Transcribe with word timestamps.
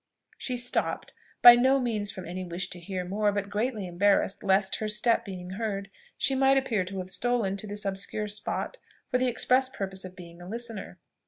She 0.39 0.57
stopped, 0.57 1.13
by 1.43 1.53
no 1.53 1.79
means 1.79 2.09
from 2.09 2.25
any 2.27 2.43
wish 2.43 2.71
to 2.71 2.79
hear 2.79 3.05
more, 3.05 3.31
but 3.31 3.51
greatly 3.51 3.85
embarrassed 3.85 4.43
lest, 4.43 4.77
her 4.77 4.87
step 4.87 5.23
being 5.23 5.51
heard, 5.51 5.91
she 6.17 6.33
might 6.33 6.57
appear 6.57 6.83
to 6.85 6.97
have 6.97 7.11
stolen 7.11 7.55
to 7.57 7.67
this 7.67 7.85
obscure 7.85 8.27
spot 8.27 8.79
for 9.11 9.19
the 9.19 9.27
express 9.27 9.69
purpose 9.69 10.03
of 10.03 10.15
being 10.15 10.41
a 10.41 10.49
listener. 10.49 10.97